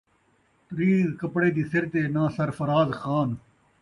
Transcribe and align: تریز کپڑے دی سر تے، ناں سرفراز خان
تریز 0.67 1.09
کپڑے 1.21 1.49
دی 1.55 1.63
سر 1.71 1.83
تے، 1.91 2.01
ناں 2.13 2.29
سرفراز 2.35 2.89
خان 3.01 3.29